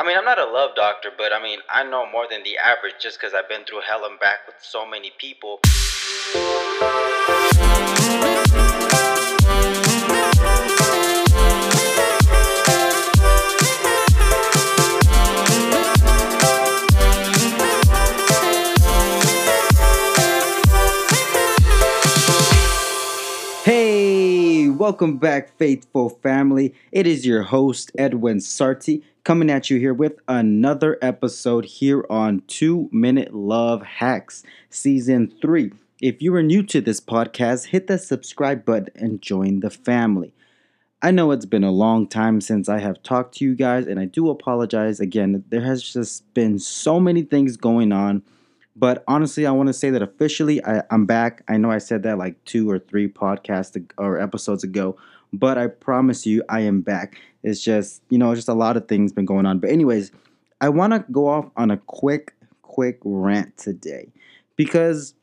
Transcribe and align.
I 0.00 0.02
mean, 0.02 0.16
I'm 0.16 0.24
not 0.24 0.38
a 0.38 0.46
love 0.46 0.74
doctor, 0.74 1.10
but 1.14 1.30
I 1.30 1.42
mean, 1.42 1.58
I 1.68 1.84
know 1.84 2.10
more 2.10 2.26
than 2.26 2.42
the 2.42 2.56
average 2.56 2.94
just 3.02 3.20
because 3.20 3.34
I've 3.34 3.50
been 3.50 3.64
through 3.66 3.82
hell 3.86 4.06
and 4.06 4.18
back 4.18 4.46
with 4.46 4.56
so 4.62 4.86
many 4.86 5.12
people. 5.18 5.60
Hey, 23.64 24.66
welcome 24.70 25.18
back, 25.18 25.54
faithful 25.58 26.08
family. 26.08 26.72
It 26.90 27.06
is 27.06 27.26
your 27.26 27.42
host, 27.42 27.92
Edwin 27.98 28.38
Sarti, 28.38 29.02
coming 29.24 29.50
at 29.50 29.68
you 29.68 29.78
here 29.78 29.92
with 29.92 30.18
another 30.28 30.98
episode 31.02 31.64
here 31.64 32.04
on 32.08 32.42
Two 32.46 32.88
Minute 32.90 33.34
Love 33.34 33.82
Hacks, 33.82 34.42
Season 34.70 35.32
3. 35.42 35.72
If 36.00 36.22
you 36.22 36.34
are 36.34 36.42
new 36.42 36.62
to 36.64 36.80
this 36.80 37.00
podcast, 37.00 37.66
hit 37.66 37.86
the 37.86 37.98
subscribe 37.98 38.64
button 38.64 38.88
and 38.94 39.20
join 39.20 39.60
the 39.60 39.70
family. 39.70 40.32
I 41.02 41.10
know 41.10 41.30
it's 41.30 41.46
been 41.46 41.64
a 41.64 41.70
long 41.70 42.06
time 42.06 42.40
since 42.40 42.68
I 42.68 42.78
have 42.78 43.02
talked 43.02 43.36
to 43.36 43.44
you 43.44 43.54
guys, 43.54 43.86
and 43.86 44.00
I 44.00 44.06
do 44.06 44.30
apologize 44.30 45.00
again. 45.00 45.44
There 45.48 45.62
has 45.62 45.82
just 45.82 46.32
been 46.32 46.58
so 46.58 46.98
many 46.98 47.22
things 47.22 47.56
going 47.56 47.92
on. 47.92 48.22
But 48.76 49.04
honestly, 49.06 49.46
I 49.46 49.50
want 49.50 49.66
to 49.66 49.74
say 49.74 49.90
that 49.90 50.00
officially 50.00 50.64
I, 50.64 50.82
I'm 50.90 51.04
back. 51.04 51.42
I 51.48 51.58
know 51.58 51.70
I 51.70 51.78
said 51.78 52.02
that 52.04 52.18
like 52.18 52.42
two 52.44 52.70
or 52.70 52.78
three 52.78 53.08
podcasts 53.08 53.82
or 53.98 54.18
episodes 54.18 54.64
ago, 54.64 54.96
but 55.32 55.58
I 55.58 55.68
promise 55.68 56.26
you 56.26 56.42
I 56.48 56.60
am 56.60 56.80
back. 56.80 57.20
It's 57.42 57.60
just, 57.60 58.02
you 58.10 58.18
know, 58.18 58.34
just 58.34 58.48
a 58.48 58.54
lot 58.54 58.76
of 58.76 58.88
things 58.88 59.12
been 59.12 59.24
going 59.24 59.46
on. 59.46 59.58
But 59.58 59.70
anyways, 59.70 60.12
I 60.60 60.68
want 60.68 60.92
to 60.92 61.04
go 61.10 61.28
off 61.28 61.50
on 61.56 61.70
a 61.70 61.76
quick, 61.76 62.34
quick 62.62 62.98
rant 63.04 63.56
today 63.56 64.12
because, 64.56 65.14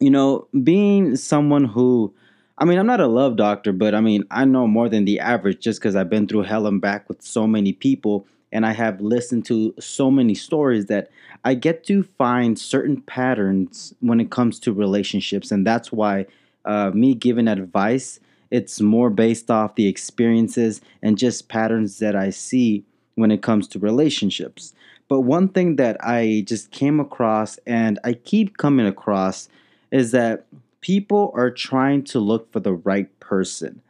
you 0.00 0.10
know, 0.10 0.48
being 0.62 1.16
someone 1.16 1.64
who, 1.64 2.14
I 2.58 2.64
mean, 2.64 2.78
I'm 2.78 2.86
not 2.86 3.00
a 3.00 3.06
love 3.06 3.36
doctor, 3.36 3.72
but 3.72 3.94
I 3.94 4.00
mean, 4.00 4.24
I 4.30 4.44
know 4.44 4.66
more 4.66 4.88
than 4.88 5.04
the 5.04 5.20
average 5.20 5.60
just 5.60 5.80
because 5.80 5.96
I've 5.96 6.10
been 6.10 6.26
through 6.26 6.42
hell 6.42 6.66
and 6.66 6.80
back 6.80 7.08
with 7.08 7.22
so 7.22 7.46
many 7.46 7.72
people 7.72 8.26
and 8.52 8.66
I 8.66 8.72
have 8.72 9.00
listened 9.00 9.46
to 9.46 9.74
so 9.80 10.10
many 10.10 10.34
stories 10.34 10.86
that 10.86 11.10
I 11.44 11.54
get 11.54 11.84
to 11.84 12.02
find 12.02 12.58
certain 12.58 13.00
patterns 13.00 13.94
when 14.00 14.20
it 14.20 14.30
comes 14.30 14.60
to 14.60 14.72
relationships, 14.72 15.50
and 15.50 15.66
that's 15.66 15.90
why 15.90 16.26
uh, 16.64 16.90
me 16.92 17.14
giving 17.14 17.48
advice 17.48 18.20
it's 18.52 18.82
more 18.82 19.08
based 19.08 19.50
off 19.50 19.76
the 19.76 19.88
experiences 19.88 20.82
and 21.02 21.16
just 21.16 21.48
patterns 21.48 21.98
that 22.00 22.14
I 22.14 22.28
see 22.28 22.84
when 23.14 23.30
it 23.30 23.40
comes 23.40 23.66
to 23.68 23.78
relationships. 23.78 24.74
But 25.08 25.22
one 25.22 25.48
thing 25.48 25.76
that 25.76 25.96
I 26.04 26.44
just 26.46 26.70
came 26.70 27.00
across 27.00 27.58
and 27.66 27.98
I 28.04 28.12
keep 28.12 28.58
coming 28.58 28.86
across 28.86 29.48
is 29.90 30.10
that 30.10 30.44
people 30.82 31.32
are 31.34 31.50
trying 31.50 32.04
to 32.04 32.20
look 32.20 32.52
for 32.52 32.60
the 32.60 32.74
right 32.74 33.08
person. 33.20 33.80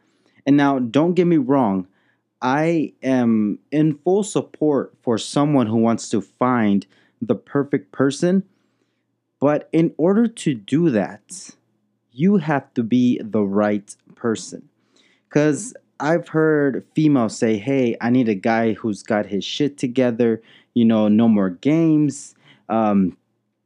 And 0.45 0.55
now, 0.55 0.79
don't 0.79 1.13
get 1.13 1.27
me 1.27 1.37
wrong, 1.37 1.87
I 2.41 2.93
am 3.03 3.59
in 3.69 3.97
full 3.99 4.23
support 4.23 4.93
for 5.01 5.17
someone 5.17 5.67
who 5.67 5.77
wants 5.77 6.07
to 6.09 6.21
find 6.21 6.85
the 7.21 7.35
perfect 7.35 7.91
person. 7.91 8.43
But 9.41 9.67
in 9.73 9.93
order 9.97 10.27
to 10.27 10.53
do 10.53 10.89
that, 10.91 11.51
you 12.13 12.37
have 12.37 12.73
to 12.75 12.83
be 12.83 13.19
the 13.23 13.43
right 13.43 13.95
person. 14.15 14.69
Because 15.27 15.73
I've 15.99 16.27
heard 16.27 16.85
females 16.95 17.37
say, 17.37 17.57
hey, 17.57 17.97
I 18.01 18.09
need 18.09 18.29
a 18.29 18.35
guy 18.35 18.73
who's 18.73 19.03
got 19.03 19.25
his 19.25 19.43
shit 19.43 19.77
together, 19.77 20.41
you 20.73 20.85
know, 20.85 21.07
no 21.07 21.27
more 21.27 21.49
games. 21.49 22.35
Um, 22.69 23.17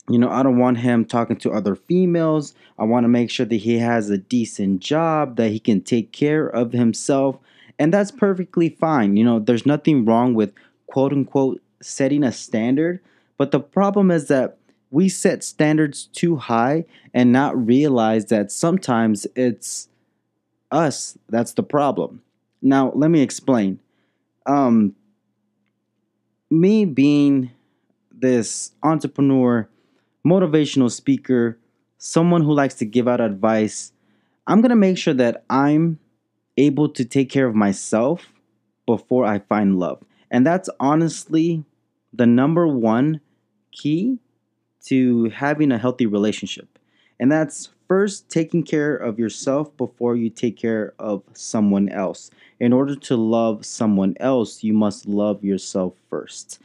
you 0.10 0.18
know, 0.18 0.30
I 0.30 0.42
don't 0.44 0.58
want 0.58 0.78
him 0.78 1.04
talking 1.04 1.36
to 1.38 1.52
other 1.52 1.76
females. 1.76 2.54
I 2.80 2.86
want 2.86 3.04
to 3.04 3.10
make 3.10 3.30
sure 3.30 3.46
that 3.46 3.56
he 3.56 3.78
has 3.80 4.10
a 4.10 4.18
decent 4.18 4.80
job, 4.80 5.36
that 5.36 5.50
he 5.50 5.60
can 5.60 5.82
take 5.82 6.14
care 6.14 6.48
of 6.48 6.72
himself. 6.72 7.38
And 7.78 7.94
that's 7.94 8.12
perfectly 8.12 8.70
fine. 8.70 9.18
You 9.18 9.26
know, 9.26 9.40
there's 9.40 9.66
nothing 9.66 10.06
wrong 10.06 10.34
with 10.34 10.54
quote 10.88 11.12
unquote 11.12 11.62
setting 11.82 12.24
a 12.24 12.32
standard. 12.32 13.02
But 13.38 13.52
the 13.52 13.60
problem 13.60 14.10
is 14.10 14.30
that 14.30 14.58
we 14.92 15.10
set 15.10 15.44
standards 15.44 16.06
too 16.14 16.38
high 16.38 16.86
and 17.14 17.32
not 17.32 17.66
realize 17.66 18.26
that 18.26 18.52
sometimes 18.52 19.28
it's 19.36 19.90
us 20.72 21.18
that's 21.30 21.54
the 21.54 21.64
problem. 21.64 22.22
Now, 22.62 22.92
let 22.96 23.10
me 23.12 23.22
explain. 23.22 23.80
Um, 24.46 24.96
me 26.50 26.86
being 26.86 27.52
this 28.12 28.72
entrepreneur, 28.84 29.70
motivational 30.26 30.92
speaker, 30.92 31.58
someone 31.98 32.44
who 32.44 32.54
likes 32.54 32.76
to 32.76 32.86
give 32.86 33.08
out 33.08 33.22
advice, 33.22 33.92
I'm 34.48 34.62
going 34.62 34.70
to 34.70 34.76
make 34.76 34.98
sure 34.98 35.14
that 35.14 35.44
I'm 35.50 36.00
able 36.58 36.90
to 36.90 37.06
take 37.06 37.30
care 37.30 37.48
of 37.48 37.56
myself 37.56 38.34
before 38.86 39.26
I 39.26 39.40
find 39.40 39.78
love. 39.78 40.04
And 40.32 40.46
that's 40.46 40.70
honestly 40.80 41.64
the 42.14 42.26
number 42.26 42.68
one 42.68 43.22
key 43.72 44.20
to 44.86 45.30
having 45.30 45.72
a 45.72 45.78
healthy 45.78 46.06
relationship. 46.06 46.80
And 47.20 47.32
that's 47.32 47.70
first 47.88 48.30
taking 48.30 48.64
care 48.64 48.96
of 48.96 49.18
yourself 49.18 49.76
before 49.78 50.16
you 50.16 50.30
take 50.30 50.58
care 50.58 50.94
of 51.00 51.24
someone 51.34 51.90
else. 51.90 52.30
In 52.60 52.74
order 52.74 52.96
to 52.96 53.16
love 53.16 53.66
someone 53.66 54.16
else, 54.20 54.64
you 54.64 54.74
must 54.74 55.08
love 55.08 55.44
yourself 55.44 55.94
first. 56.10 56.60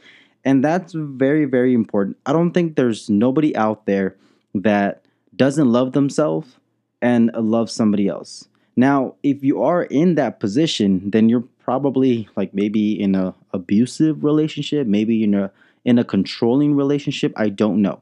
And 0.45 0.63
that's 0.63 0.93
very, 0.93 1.45
very 1.45 1.73
important. 1.73 2.17
I 2.25 2.33
don't 2.33 2.51
think 2.51 2.75
there's 2.75 3.09
nobody 3.09 3.55
out 3.55 3.85
there 3.85 4.15
that 4.53 5.05
doesn't 5.35 5.71
love 5.71 5.93
themselves 5.93 6.57
and 7.01 7.31
love 7.33 7.69
somebody 7.69 8.07
else. 8.07 8.47
Now, 8.75 9.15
if 9.23 9.43
you 9.43 9.61
are 9.61 9.83
in 9.83 10.15
that 10.15 10.39
position, 10.39 11.09
then 11.09 11.29
you're 11.29 11.45
probably 11.63 12.27
like 12.35 12.53
maybe 12.53 12.99
in 12.99 13.15
a 13.15 13.33
abusive 13.53 14.23
relationship, 14.23 14.87
maybe 14.87 15.23
in 15.23 15.33
a 15.33 15.51
in 15.85 15.99
a 15.99 16.03
controlling 16.03 16.75
relationship, 16.75 17.33
I 17.35 17.49
don't 17.49 17.81
know. 17.81 18.01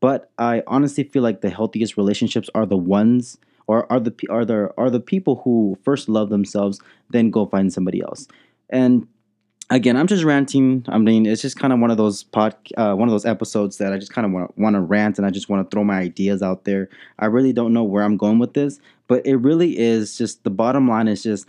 But 0.00 0.30
I 0.38 0.62
honestly 0.66 1.04
feel 1.04 1.22
like 1.22 1.40
the 1.40 1.50
healthiest 1.50 1.96
relationships 1.96 2.50
are 2.54 2.66
the 2.66 2.76
ones 2.76 3.38
or 3.66 3.90
are 3.90 4.00
the 4.00 4.14
are 4.30 4.44
the 4.44 4.72
are 4.78 4.90
the 4.90 5.00
people 5.00 5.36
who 5.44 5.78
first 5.82 6.08
love 6.08 6.28
themselves, 6.28 6.80
then 7.10 7.30
go 7.30 7.46
find 7.46 7.72
somebody 7.72 8.00
else. 8.00 8.28
And 8.70 9.08
again, 9.70 9.96
I'm 9.96 10.06
just 10.06 10.24
ranting. 10.24 10.84
I 10.88 10.98
mean, 10.98 11.26
it's 11.26 11.42
just 11.42 11.58
kind 11.58 11.72
of 11.72 11.80
one 11.80 11.90
of 11.90 11.96
those 11.96 12.22
pod, 12.22 12.54
uh, 12.76 12.94
one 12.94 13.08
of 13.08 13.12
those 13.12 13.26
episodes 13.26 13.78
that 13.78 13.92
I 13.92 13.98
just 13.98 14.12
kind 14.12 14.26
of 14.26 14.32
want 14.32 14.56
want 14.58 14.74
to 14.74 14.80
rant 14.80 15.18
and 15.18 15.26
I 15.26 15.30
just 15.30 15.48
want 15.48 15.68
to 15.68 15.74
throw 15.74 15.84
my 15.84 15.98
ideas 15.98 16.42
out 16.42 16.64
there. 16.64 16.88
I 17.18 17.26
really 17.26 17.52
don't 17.52 17.72
know 17.72 17.84
where 17.84 18.04
I'm 18.04 18.16
going 18.16 18.38
with 18.38 18.54
this, 18.54 18.78
but 19.08 19.26
it 19.26 19.36
really 19.36 19.78
is 19.78 20.16
just 20.16 20.44
the 20.44 20.50
bottom 20.50 20.88
line 20.88 21.08
is 21.08 21.22
just 21.22 21.48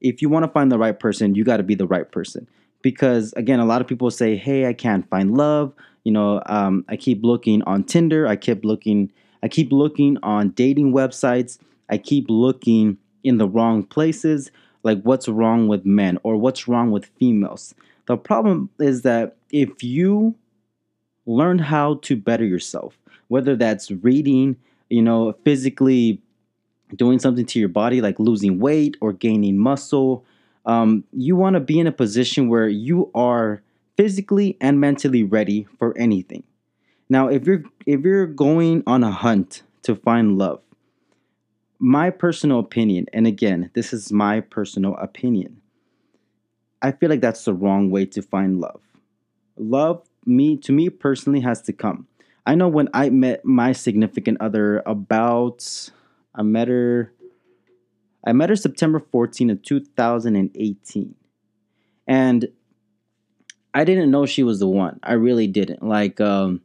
if 0.00 0.20
you 0.20 0.28
want 0.28 0.44
to 0.44 0.50
find 0.50 0.70
the 0.70 0.78
right 0.78 0.98
person, 0.98 1.34
you 1.34 1.44
got 1.44 1.56
to 1.56 1.62
be 1.62 1.74
the 1.74 1.86
right 1.86 2.10
person. 2.10 2.46
Because 2.86 3.32
again, 3.36 3.58
a 3.58 3.64
lot 3.64 3.80
of 3.80 3.88
people 3.88 4.12
say, 4.12 4.36
"Hey, 4.36 4.68
I 4.68 4.72
can't 4.72 5.08
find 5.10 5.36
love." 5.36 5.74
You 6.04 6.12
know, 6.12 6.40
um, 6.46 6.84
I 6.88 6.94
keep 6.94 7.24
looking 7.24 7.60
on 7.62 7.82
Tinder. 7.82 8.28
I 8.28 8.36
keep 8.36 8.64
looking. 8.64 9.10
I 9.42 9.48
keep 9.48 9.72
looking 9.72 10.18
on 10.22 10.50
dating 10.50 10.92
websites. 10.92 11.58
I 11.90 11.98
keep 11.98 12.26
looking 12.28 12.96
in 13.24 13.38
the 13.38 13.48
wrong 13.48 13.82
places 13.82 14.52
like 14.84 15.02
what's 15.02 15.26
wrong 15.26 15.66
with 15.66 15.84
men 15.84 16.16
or 16.22 16.36
what's 16.36 16.68
wrong 16.68 16.92
with 16.92 17.06
females. 17.18 17.74
The 18.06 18.16
problem 18.16 18.70
is 18.78 19.02
that 19.02 19.34
if 19.50 19.82
you 19.82 20.36
learn 21.26 21.58
how 21.58 21.98
to 22.02 22.14
better 22.14 22.44
yourself, 22.44 22.96
whether 23.26 23.56
that's 23.56 23.90
reading, 23.90 24.54
you 24.90 25.02
know, 25.02 25.34
physically 25.44 26.22
doing 26.94 27.18
something 27.18 27.46
to 27.46 27.58
your 27.58 27.68
body 27.68 28.00
like 28.00 28.20
losing 28.20 28.60
weight 28.60 28.96
or 29.00 29.12
gaining 29.12 29.58
muscle, 29.58 30.24
um, 30.66 31.04
you 31.12 31.36
want 31.36 31.54
to 31.54 31.60
be 31.60 31.78
in 31.78 31.86
a 31.86 31.92
position 31.92 32.48
where 32.48 32.68
you 32.68 33.10
are 33.14 33.62
physically 33.96 34.56
and 34.60 34.80
mentally 34.80 35.22
ready 35.22 35.66
for 35.78 35.96
anything. 35.96 36.42
Now, 37.08 37.28
if 37.28 37.46
you're 37.46 37.62
if 37.86 38.00
you're 38.00 38.26
going 38.26 38.82
on 38.86 39.04
a 39.04 39.12
hunt 39.12 39.62
to 39.82 39.94
find 39.94 40.36
love, 40.36 40.60
my 41.78 42.10
personal 42.10 42.58
opinion, 42.58 43.06
and 43.12 43.26
again, 43.26 43.70
this 43.74 43.92
is 43.92 44.12
my 44.12 44.40
personal 44.40 44.96
opinion. 44.96 45.62
I 46.82 46.92
feel 46.92 47.08
like 47.08 47.20
that's 47.20 47.44
the 47.44 47.54
wrong 47.54 47.90
way 47.90 48.06
to 48.06 48.22
find 48.22 48.60
love. 48.60 48.80
Love 49.56 50.02
me 50.26 50.56
to 50.58 50.72
me 50.72 50.90
personally 50.90 51.40
has 51.40 51.62
to 51.62 51.72
come. 51.72 52.08
I 52.44 52.54
know 52.54 52.68
when 52.68 52.88
I 52.92 53.10
met 53.10 53.44
my 53.44 53.72
significant 53.72 54.38
other 54.40 54.82
about 54.84 55.90
I 56.34 56.42
met 56.42 56.68
her 56.68 57.12
I 58.26 58.32
met 58.32 58.50
her 58.50 58.56
September 58.56 59.00
14 59.00 59.50
of 59.50 59.62
2018. 59.62 61.14
And 62.08 62.48
I 63.72 63.84
didn't 63.84 64.10
know 64.10 64.26
she 64.26 64.42
was 64.42 64.58
the 64.58 64.66
one. 64.66 65.00
I 65.02 65.14
really 65.14 65.46
didn't. 65.46 65.82
Like 65.82 66.20
um 66.20 66.60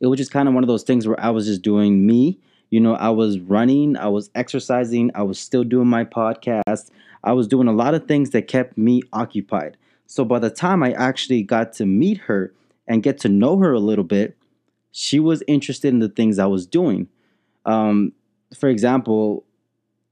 it 0.00 0.06
was 0.06 0.18
just 0.18 0.30
kind 0.30 0.48
of 0.48 0.54
one 0.54 0.62
of 0.62 0.68
those 0.68 0.84
things 0.84 1.06
where 1.08 1.20
I 1.20 1.30
was 1.30 1.46
just 1.46 1.62
doing 1.62 2.06
me 2.06 2.38
you 2.70 2.80
know, 2.80 2.94
I 2.94 3.10
was 3.10 3.38
running, 3.38 3.96
I 3.96 4.08
was 4.08 4.30
exercising, 4.34 5.10
I 5.14 5.22
was 5.22 5.38
still 5.38 5.64
doing 5.64 5.88
my 5.88 6.04
podcast. 6.04 6.90
I 7.24 7.32
was 7.32 7.48
doing 7.48 7.68
a 7.68 7.72
lot 7.72 7.94
of 7.94 8.06
things 8.06 8.30
that 8.30 8.46
kept 8.46 8.76
me 8.76 9.02
occupied. 9.12 9.76
So 10.06 10.24
by 10.24 10.38
the 10.38 10.50
time 10.50 10.82
I 10.82 10.92
actually 10.92 11.42
got 11.42 11.72
to 11.74 11.86
meet 11.86 12.18
her 12.18 12.52
and 12.86 13.02
get 13.02 13.18
to 13.20 13.28
know 13.28 13.58
her 13.58 13.72
a 13.72 13.80
little 13.80 14.04
bit, 14.04 14.36
she 14.92 15.18
was 15.18 15.42
interested 15.46 15.88
in 15.88 15.98
the 15.98 16.08
things 16.08 16.38
I 16.38 16.46
was 16.46 16.66
doing. 16.66 17.08
Um, 17.66 18.12
for 18.56 18.68
example, 18.68 19.44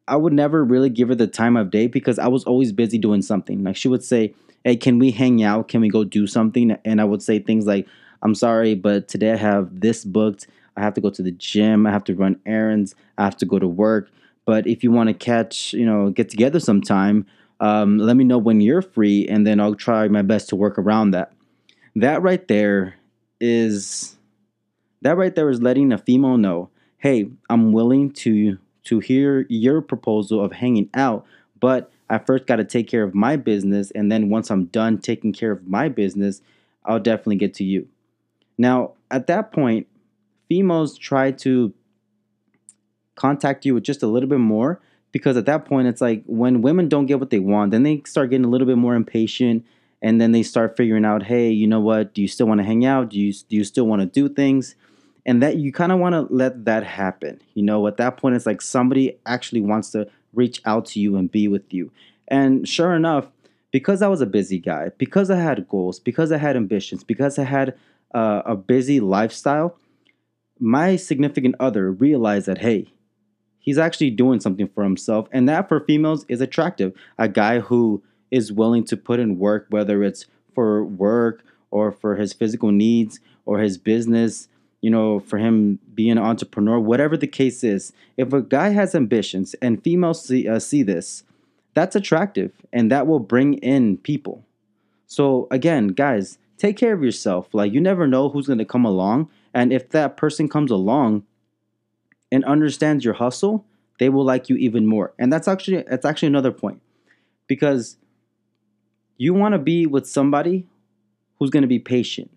I 0.09 0.17
would 0.17 0.33
never 0.33 0.65
really 0.65 0.91
give 0.91 1.09
her 1.09 1.15
the 1.15 1.27
time 1.27 1.57
of 1.57 1.71
day 1.71 1.87
because 1.87 2.19
I 2.19 2.29
was 2.29 2.45
always 2.45 2.73
busy 2.73 2.99
doing 2.99 3.23
something. 3.23 3.65
Like 3.65 3.77
she 3.77 3.89
would 3.89 4.05
say, 4.05 4.35
Hey, 4.65 4.77
can 4.77 4.99
we 4.99 5.11
hang 5.11 5.43
out? 5.43 5.69
Can 5.69 5.81
we 5.81 5.89
go 5.89 6.05
do 6.05 6.27
something? 6.27 6.77
And 6.85 7.01
I 7.01 7.05
would 7.05 7.23
say 7.23 7.39
things 7.39 7.67
like, 7.67 7.87
I'm 8.23 8.35
sorry, 8.35 8.75
but 8.75 9.09
today 9.09 9.33
I 9.33 9.37
have 9.37 9.81
this 9.81 10.05
booked. 10.05 10.49
I 10.77 10.81
have 10.81 10.95
to 10.95 11.01
go 11.01 11.11
to 11.11 11.23
the 11.23 11.31
gym. 11.31 11.87
I 11.87 11.91
have 11.91 12.05
to 12.05 12.15
run 12.15 12.41
errands. 12.47 12.95
I 13.19 13.25
have 13.25 13.37
to 13.39 13.47
go 13.47 13.59
to 13.59 13.69
work. 13.69 14.11
But 14.45 14.67
if 14.67 14.83
you 14.83 14.91
want 14.91 15.09
to 15.09 15.15
catch, 15.15 15.73
you 15.73 15.87
know, 15.87 16.11
get 16.11 16.29
together 16.29 16.61
sometime, 16.61 17.27
um, 17.61 17.99
let 17.99 18.17
me 18.17 18.25
know 18.25 18.39
when 18.39 18.61
you're 18.61 18.83
free, 18.83 19.27
and 19.29 19.47
then 19.47 19.61
I'll 19.61 19.75
try 19.75 20.09
my 20.09 20.23
best 20.23 20.49
to 20.51 20.57
work 20.57 20.79
around 20.79 21.13
that. 21.13 21.33
That 21.95 22.23
right 22.23 22.47
there 22.47 22.97
is 23.41 24.17
that 25.03 25.17
right 25.17 25.35
there 25.35 25.49
is 25.49 25.63
letting 25.63 25.93
a 25.93 25.99
female 25.99 26.37
know, 26.37 26.71
hey, 26.99 27.29
I'm 27.49 27.73
willing 27.73 28.11
to 28.13 28.59
to 28.87 29.01
hear 29.01 29.47
your 29.49 29.81
proposal 29.81 30.43
of 30.45 30.53
hanging 30.53 30.91
out, 30.95 31.27
but 31.61 31.91
I 32.09 32.19
first 32.19 32.47
got 32.47 32.57
to 32.57 32.65
take 32.65 32.89
care 32.89 33.03
of 33.03 33.15
my 33.15 33.37
business, 33.37 33.91
and 33.91 34.11
then 34.11 34.29
once 34.29 34.51
I'm 34.51 34.67
done 34.67 34.99
taking 34.99 35.33
care 35.33 35.53
of 35.53 35.67
my 35.67 35.89
business, 35.89 36.41
I'll 36.85 37.01
definitely 37.01 37.37
get 37.37 37.55
to 37.55 37.65
you. 37.65 37.89
Now, 38.59 38.93
at 39.11 39.27
that 39.27 39.53
point, 39.53 39.87
females 40.49 40.97
try 40.97 41.33
to 41.33 41.73
contact 43.17 43.65
you 43.65 43.75
with 43.75 43.83
just 43.83 44.03
a 44.03 44.07
little 44.07 44.29
bit 44.29 44.39
more 44.39 44.81
because 45.11 45.37
at 45.37 45.47
that 45.47 45.65
point 45.65 45.89
it's 45.89 46.01
like 46.01 46.23
when 46.27 46.61
women 46.61 46.89
don't 46.89 47.07
get 47.07 47.19
what 47.19 47.31
they 47.31 47.39
want 47.39 47.71
then 47.71 47.83
they 47.83 48.03
start 48.05 48.29
getting 48.29 48.45
a 48.45 48.49
little 48.49 48.67
bit 48.67 48.77
more 48.77 48.95
impatient 48.95 49.65
and 50.03 50.21
then 50.21 50.33
they 50.33 50.43
start 50.43 50.77
figuring 50.77 51.05
out 51.05 51.23
hey 51.23 51.51
you 51.51 51.67
know 51.67 51.81
what? 51.81 52.13
Do 52.13 52.21
you 52.21 52.29
still 52.29 52.47
want 52.47 52.59
to 52.61 52.65
hang 52.65 52.85
out? 52.85 53.09
Do 53.09 53.19
you 53.19 53.33
do 53.33 53.57
you 53.57 53.65
still 53.65 53.87
want 53.87 54.03
to 54.03 54.07
do 54.07 54.29
things 54.29 54.75
and 55.27 55.43
that 55.43 55.57
you 55.57 55.71
kind 55.71 55.93
of 55.93 55.99
want 55.99 56.15
to 56.15 56.35
let 56.35 56.65
that 56.65 56.83
happen 56.83 57.41
you 57.55 57.63
know 57.63 57.87
at 57.87 57.99
that 57.99 58.17
point 58.17 58.35
it's 58.35 58.47
like 58.47 58.63
somebody 58.63 59.19
actually 59.27 59.61
wants 59.61 59.91
to 59.91 60.09
reach 60.33 60.61
out 60.65 60.87
to 60.87 61.01
you 61.01 61.17
and 61.17 61.31
be 61.31 61.49
with 61.49 61.73
you 61.73 61.91
and 62.29 62.67
sure 62.67 62.95
enough 62.95 63.27
because 63.71 64.01
i 64.01 64.09
was 64.09 64.23
a 64.23 64.27
busy 64.27 64.59
guy 64.59 64.91
because 64.97 65.31
i 65.31 65.37
had 65.37 65.69
goals 65.69 66.01
because 66.01 66.33
i 66.33 66.39
had 66.39 66.57
ambitions 66.57 67.05
because 67.05 67.39
i 67.39 67.45
had 67.45 67.77
uh, 68.15 68.41
a 68.47 68.57
busy 68.57 69.01
lifestyle 69.01 69.77
my 70.59 70.97
significant 70.97 71.55
other 71.61 71.93
realized 71.93 72.47
that 72.47 72.59
hey 72.59 72.91
he's 73.67 73.77
actually 73.77 74.11
doing 74.11 74.41
something 74.41 74.69
for 74.69 74.83
himself. 74.83 75.29
And 75.33 75.47
that 75.49 75.69
for 75.69 75.81
females 75.81 76.25
is 76.29 76.41
attractive. 76.41 76.95
A 77.19 77.29
guy 77.29 77.59
who 77.59 78.03
is 78.31 78.53
willing 78.53 78.85
to 78.85 78.97
put 78.97 79.21
in 79.21 79.39
work, 79.39 79.67
whether 79.69 80.03
it's 80.03 80.25
for 80.55 80.83
work 80.85 81.45
or 81.71 81.93
for 81.93 82.17
his 82.17 82.33
physical 82.33 82.73
needs 82.73 83.21
or 83.45 83.59
his 83.59 83.77
business, 83.77 84.49
you 84.81 84.91
know, 84.91 85.21
for 85.21 85.39
him 85.39 85.79
being 85.95 86.13
an 86.13 86.19
entrepreneur, 86.19 86.79
whatever 86.79 87.17
the 87.17 87.27
case 87.27 87.65
is. 87.65 87.93
If 88.17 88.33
a 88.33 88.43
guy 88.43 88.71
has 88.71 88.95
ambitions 88.95 89.55
and 89.63 89.83
females 89.83 90.25
see, 90.25 90.49
uh, 90.49 90.59
see 90.59 90.83
this, 90.83 91.25
that's 91.75 91.97
attractive 91.97 92.53
and 92.73 92.91
that 92.91 93.07
will 93.07 93.21
bring 93.21 93.55
in 93.55 93.97
people. 93.99 94.45
So, 95.07 95.47
again, 95.51 95.89
guys, 95.89 96.39
take 96.59 96.77
care 96.77 96.93
of 96.93 97.03
yourself. 97.03 97.49
Like, 97.53 97.73
you 97.73 97.81
never 97.81 98.07
know 98.07 98.29
who's 98.29 98.47
going 98.47 98.59
to 98.59 98.65
come 98.65 98.85
along. 98.85 99.31
And 99.55 99.73
if 99.73 99.91
that 99.91 100.17
person 100.17 100.49
comes 100.49 100.71
along, 100.71 101.25
and 102.33 102.45
understands 102.45 103.05
your 103.05 103.15
hustle, 103.15 103.65
they 103.99 104.09
will 104.09 104.25
like 104.25 104.49
you 104.49 104.57
even 104.57 104.87
more. 104.87 105.13
And 105.19 105.33
that's 105.33 105.49
actually 105.49 105.83
that's 105.89 106.05
actually 106.05 106.29
another 106.29 106.53
point. 106.53 106.83
Because 107.47 107.97
you 109.17 109.33
want 109.33 109.53
to 109.53 109.59
be 109.59 109.87
with 109.87 110.07
somebody 110.07 110.67
who's 111.39 111.51
going 111.51 111.63
to 111.63 111.69
be 111.69 111.79
patient 111.79 112.31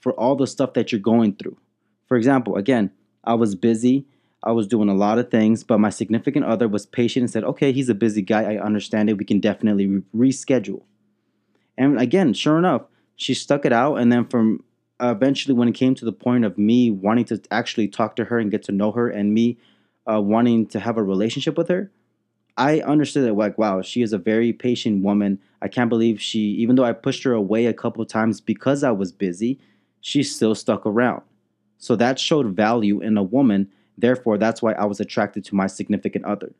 for 0.00 0.12
all 0.12 0.36
the 0.36 0.46
stuff 0.46 0.74
that 0.74 0.92
you're 0.92 1.00
going 1.00 1.34
through. 1.34 1.56
For 2.06 2.16
example, 2.16 2.56
again, 2.56 2.90
I 3.24 3.34
was 3.34 3.54
busy, 3.54 4.06
I 4.42 4.52
was 4.52 4.66
doing 4.66 4.88
a 4.88 4.94
lot 4.94 5.18
of 5.18 5.30
things, 5.30 5.64
but 5.64 5.78
my 5.78 5.90
significant 5.90 6.44
other 6.44 6.68
was 6.68 6.86
patient 6.86 7.22
and 7.24 7.30
said, 7.30 7.44
"Okay, 7.44 7.72
he's 7.72 7.88
a 7.88 7.94
busy 7.94 8.22
guy. 8.22 8.54
I 8.54 8.58
understand 8.58 9.10
it. 9.10 9.18
We 9.18 9.24
can 9.24 9.40
definitely 9.40 9.86
re- 9.86 10.30
reschedule." 10.30 10.82
And 11.76 12.00
again, 12.00 12.32
sure 12.32 12.58
enough, 12.58 12.82
she 13.16 13.34
stuck 13.34 13.64
it 13.64 13.72
out 13.72 13.96
and 13.96 14.12
then 14.12 14.26
from 14.26 14.62
uh, 15.00 15.12
eventually 15.16 15.54
when 15.54 15.68
it 15.68 15.74
came 15.74 15.94
to 15.94 16.04
the 16.04 16.12
point 16.12 16.44
of 16.44 16.56
me 16.56 16.90
wanting 16.90 17.24
to 17.24 17.40
actually 17.50 17.88
talk 17.88 18.16
to 18.16 18.26
her 18.26 18.38
and 18.38 18.50
get 18.50 18.62
to 18.64 18.72
know 18.72 18.92
her 18.92 19.08
and 19.08 19.34
me 19.34 19.58
uh, 20.10 20.20
wanting 20.20 20.66
to 20.66 20.80
have 20.80 20.96
a 20.96 21.02
relationship 21.02 21.58
with 21.58 21.68
her 21.68 21.90
i 22.56 22.80
understood 22.80 23.24
that 23.24 23.34
like 23.34 23.58
wow 23.58 23.82
she 23.82 24.02
is 24.02 24.12
a 24.12 24.18
very 24.18 24.52
patient 24.52 25.02
woman 25.02 25.38
i 25.60 25.68
can't 25.68 25.90
believe 25.90 26.20
she 26.20 26.38
even 26.38 26.76
though 26.76 26.84
i 26.84 26.92
pushed 26.92 27.24
her 27.24 27.32
away 27.32 27.66
a 27.66 27.74
couple 27.74 28.04
times 28.06 28.40
because 28.40 28.84
i 28.84 28.90
was 28.90 29.10
busy 29.12 29.58
she 30.00 30.22
still 30.22 30.54
stuck 30.54 30.86
around 30.86 31.22
so 31.86 31.96
that 31.96 32.18
showed 32.18 32.46
value 32.48 33.00
in 33.00 33.16
a 33.16 33.22
woman 33.22 33.68
therefore 33.98 34.36
that's 34.38 34.62
why 34.62 34.72
i 34.72 34.84
was 34.84 35.00
attracted 35.00 35.44
to 35.44 35.54
my 35.54 35.66
significant 35.66 36.24
other 36.24 36.52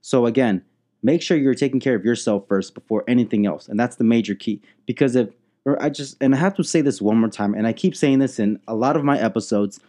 so 0.00 0.26
again 0.26 0.62
make 1.02 1.22
sure 1.22 1.36
you're 1.36 1.54
taking 1.54 1.80
care 1.80 1.94
of 1.94 2.04
yourself 2.04 2.46
first 2.48 2.74
before 2.74 3.04
anything 3.08 3.46
else 3.46 3.68
and 3.68 3.78
that's 3.78 3.96
the 3.96 4.04
major 4.04 4.34
key 4.34 4.60
because 4.86 5.16
if 5.16 5.28
or 5.64 5.82
I 5.82 5.90
just, 5.90 6.16
and 6.20 6.34
I 6.34 6.38
have 6.38 6.54
to 6.54 6.64
say 6.64 6.80
this 6.80 7.02
one 7.02 7.18
more 7.18 7.28
time, 7.28 7.54
and 7.54 7.66
I 7.66 7.72
keep 7.72 7.94
saying 7.94 8.18
this 8.18 8.38
in 8.38 8.58
a 8.66 8.74
lot 8.74 8.96
of 8.96 9.04
my 9.04 9.18
episodes, 9.18 9.80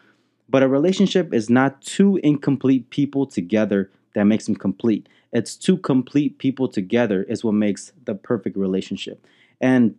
but 0.49 0.63
a 0.63 0.67
relationship 0.67 1.33
is 1.33 1.49
not 1.49 1.81
two 1.81 2.17
incomplete 2.17 2.89
people 2.89 3.25
together 3.25 3.89
that 4.13 4.25
makes 4.25 4.45
them 4.45 4.55
complete. 4.55 5.07
It's 5.31 5.55
two 5.55 5.77
complete 5.77 6.37
people 6.39 6.67
together 6.67 7.23
is 7.23 7.43
what 7.43 7.53
makes 7.53 7.93
the 8.03 8.15
perfect 8.15 8.57
relationship. 8.57 9.25
And 9.61 9.95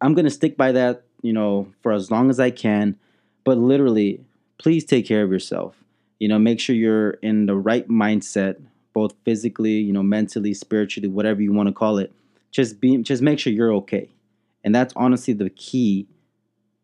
I'm 0.00 0.14
going 0.14 0.24
to 0.24 0.30
stick 0.30 0.56
by 0.56 0.72
that, 0.72 1.04
you 1.22 1.32
know, 1.32 1.72
for 1.80 1.92
as 1.92 2.10
long 2.10 2.28
as 2.28 2.40
I 2.40 2.50
can. 2.50 2.98
But 3.44 3.58
literally, 3.58 4.20
please 4.58 4.84
take 4.84 5.06
care 5.06 5.22
of 5.22 5.30
yourself. 5.30 5.76
You 6.18 6.28
know, 6.28 6.38
make 6.38 6.60
sure 6.60 6.76
you're 6.76 7.12
in 7.22 7.46
the 7.46 7.56
right 7.56 7.88
mindset, 7.88 8.60
both 8.92 9.14
physically, 9.24 9.72
you 9.72 9.92
know, 9.92 10.02
mentally, 10.02 10.54
spiritually, 10.54 11.08
whatever 11.08 11.42
you 11.42 11.52
want 11.52 11.68
to 11.68 11.74
call 11.74 11.98
it. 11.98 12.12
Just 12.50 12.80
be 12.80 12.98
just 12.98 13.22
make 13.22 13.38
sure 13.38 13.52
you're 13.52 13.72
okay. 13.74 14.08
And 14.62 14.74
that's 14.74 14.92
honestly 14.94 15.34
the 15.34 15.50
key 15.50 16.06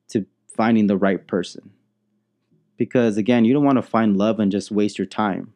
to 0.09 0.27
finding 0.49 0.87
the 0.89 0.97
right 0.97 1.25
person. 1.27 1.71
Because 2.77 3.17
again, 3.17 3.45
you 3.45 3.53
don't 3.53 3.65
want 3.65 3.77
to 3.77 3.83
find 3.83 4.17
love 4.17 4.41
and 4.41 4.51
just 4.51 4.71
waste 4.71 4.99
your 4.99 5.07
time. 5.07 5.53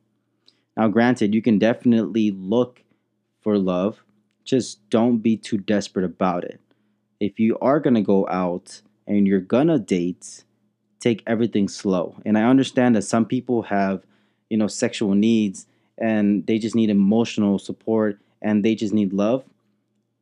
Now, 0.77 0.89
granted, 0.89 1.35
you 1.35 1.43
can 1.43 1.59
definitely 1.59 2.31
look 2.31 2.83
for 3.41 3.59
love, 3.59 4.05
just 4.45 4.89
don't 4.91 5.19
be 5.19 5.37
too 5.37 5.59
desperate 5.59 6.05
about 6.05 6.45
it. 6.45 6.61
If 7.21 7.39
you 7.39 7.59
are 7.61 7.81
going 7.81 7.95
to 7.95 8.03
go 8.03 8.27
out 8.29 8.81
and 9.07 9.27
you're 9.27 9.41
going 9.41 9.69
to 9.69 9.79
date, 9.79 10.45
take 11.03 11.23
everything 11.27 11.69
slow. 11.69 12.15
And 12.25 12.39
I 12.39 12.45
understand 12.45 12.95
that 12.95 13.03
some 13.03 13.27
people 13.27 13.63
have, 13.63 14.05
you 14.49 14.57
know, 14.57 14.69
sexual 14.69 15.15
needs 15.15 15.67
and 15.99 16.47
they 16.47 16.59
just 16.59 16.77
need 16.77 16.91
emotional 16.91 17.59
support 17.59 18.21
and 18.41 18.65
they 18.65 18.75
just 18.77 18.95
need 18.95 19.13
love. 19.13 19.45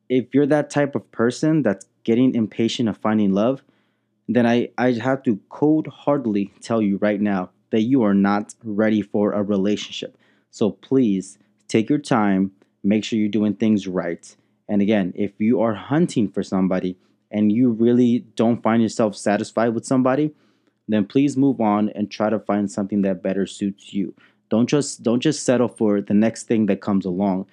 If 0.08 0.34
you're 0.34 0.46
that 0.46 0.70
type 0.70 0.94
of 0.94 1.10
person 1.12 1.62
that's 1.62 1.86
getting 2.02 2.34
impatient 2.34 2.88
of 2.88 2.96
finding 2.96 3.32
love, 3.32 3.62
then 4.26 4.46
I, 4.46 4.70
I 4.78 4.92
have 4.92 5.22
to 5.24 5.38
cold 5.50 5.86
heartedly 5.88 6.52
tell 6.62 6.80
you 6.80 6.96
right 6.96 7.20
now 7.20 7.50
that 7.70 7.82
you 7.82 8.02
are 8.02 8.14
not 8.14 8.54
ready 8.64 9.02
for 9.02 9.32
a 9.32 9.42
relationship. 9.42 10.16
So 10.50 10.70
please 10.70 11.38
take 11.68 11.90
your 11.90 11.98
time, 11.98 12.52
make 12.82 13.04
sure 13.04 13.18
you're 13.18 13.28
doing 13.28 13.54
things 13.54 13.86
right. 13.86 14.34
And 14.66 14.80
again, 14.80 15.12
if 15.14 15.32
you 15.38 15.60
are 15.60 15.74
hunting 15.74 16.28
for 16.28 16.42
somebody 16.42 16.96
and 17.30 17.52
you 17.52 17.70
really 17.70 18.20
don't 18.34 18.62
find 18.62 18.82
yourself 18.82 19.14
satisfied 19.14 19.74
with 19.74 19.84
somebody, 19.84 20.32
then 20.92 21.06
please 21.06 21.36
move 21.36 21.60
on 21.60 21.90
and 21.90 22.10
try 22.10 22.30
to 22.30 22.38
find 22.38 22.70
something 22.70 23.02
that 23.02 23.22
better 23.22 23.46
suits 23.46 23.92
you. 23.92 24.14
Don't 24.48 24.68
just 24.68 25.02
don't 25.02 25.20
just 25.20 25.44
settle 25.44 25.68
for 25.68 26.00
the 26.00 26.14
next 26.14 26.44
thing 26.44 26.66
that 26.66 26.80
comes 26.80 27.04
along. 27.04 27.46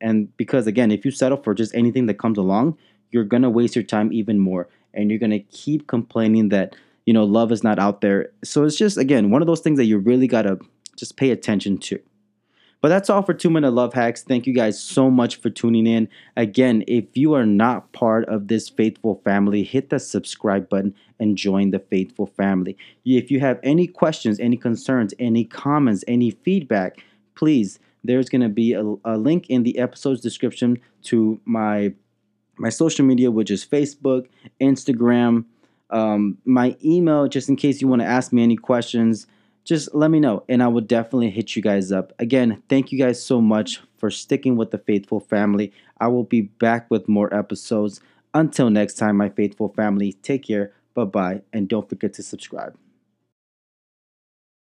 And 0.00 0.34
because 0.36 0.66
again, 0.66 0.90
if 0.90 1.04
you 1.04 1.10
settle 1.10 1.38
for 1.42 1.54
just 1.54 1.74
anything 1.74 2.06
that 2.06 2.18
comes 2.18 2.36
along, 2.36 2.76
you're 3.10 3.24
going 3.24 3.42
to 3.42 3.50
waste 3.50 3.76
your 3.76 3.84
time 3.84 4.12
even 4.12 4.38
more 4.38 4.68
and 4.92 5.10
you're 5.10 5.18
going 5.18 5.30
to 5.30 5.40
keep 5.40 5.86
complaining 5.86 6.48
that 6.48 6.74
you 7.06 7.12
know 7.12 7.24
love 7.24 7.52
is 7.52 7.62
not 7.62 7.78
out 7.78 8.00
there 8.00 8.30
so 8.42 8.64
it's 8.64 8.76
just 8.76 8.96
again 8.96 9.30
one 9.30 9.42
of 9.42 9.46
those 9.46 9.60
things 9.60 9.76
that 9.78 9.84
you 9.84 9.98
really 9.98 10.26
got 10.26 10.42
to 10.42 10.58
just 10.96 11.16
pay 11.16 11.30
attention 11.30 11.78
to 11.78 11.98
but 12.84 12.90
that's 12.90 13.08
all 13.08 13.22
for 13.22 13.32
two 13.32 13.48
minute 13.48 13.70
love 13.70 13.94
hacks. 13.94 14.22
Thank 14.22 14.46
you 14.46 14.52
guys 14.52 14.78
so 14.78 15.10
much 15.10 15.36
for 15.36 15.48
tuning 15.48 15.86
in. 15.86 16.06
Again 16.36 16.84
if 16.86 17.06
you 17.16 17.32
are 17.32 17.46
not 17.46 17.90
part 17.92 18.26
of 18.28 18.48
this 18.48 18.68
faithful 18.68 19.22
family 19.24 19.62
hit 19.62 19.88
the 19.88 19.98
subscribe 19.98 20.68
button 20.68 20.94
and 21.18 21.38
join 21.38 21.70
the 21.70 21.78
faithful 21.78 22.26
family. 22.26 22.76
If 23.06 23.30
you 23.30 23.40
have 23.40 23.58
any 23.62 23.86
questions 23.86 24.38
any 24.38 24.58
concerns 24.58 25.14
any 25.18 25.46
comments 25.46 26.04
any 26.06 26.30
feedback 26.32 27.02
please 27.36 27.78
there's 28.04 28.28
going 28.28 28.42
to 28.42 28.50
be 28.50 28.74
a, 28.74 28.82
a 29.06 29.16
link 29.16 29.48
in 29.48 29.62
the 29.62 29.78
episode's 29.78 30.20
description 30.20 30.78
to 31.04 31.40
my 31.46 31.94
my 32.58 32.68
social 32.68 33.06
media, 33.06 33.30
which 33.30 33.50
is 33.50 33.64
Facebook, 33.64 34.26
Instagram, 34.60 35.46
um, 35.88 36.36
my 36.44 36.76
email, 36.84 37.28
just 37.28 37.48
in 37.48 37.56
case 37.56 37.80
you 37.80 37.88
want 37.88 38.02
to 38.02 38.06
ask 38.06 38.30
me 38.30 38.42
any 38.42 38.56
questions, 38.56 39.26
just 39.64 39.94
let 39.94 40.10
me 40.10 40.20
know 40.20 40.44
and 40.48 40.62
I 40.62 40.68
will 40.68 40.82
definitely 40.82 41.30
hit 41.30 41.56
you 41.56 41.62
guys 41.62 41.90
up. 41.90 42.12
Again, 42.18 42.62
thank 42.68 42.92
you 42.92 42.98
guys 42.98 43.24
so 43.24 43.40
much 43.40 43.80
for 43.96 44.10
sticking 44.10 44.56
with 44.56 44.70
the 44.70 44.78
Faithful 44.78 45.20
family. 45.20 45.72
I 45.98 46.08
will 46.08 46.24
be 46.24 46.42
back 46.42 46.90
with 46.90 47.08
more 47.08 47.32
episodes. 47.32 48.00
Until 48.34 48.68
next 48.68 48.94
time, 48.94 49.16
my 49.16 49.28
faithful 49.28 49.68
family, 49.68 50.14
take 50.22 50.42
care, 50.42 50.72
bye 50.92 51.04
bye, 51.04 51.42
and 51.52 51.68
don't 51.68 51.88
forget 51.88 52.12
to 52.14 52.22
subscribe. 52.22 52.76